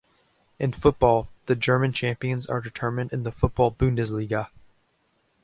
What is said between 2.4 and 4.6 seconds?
are determined in the football Bundesliga.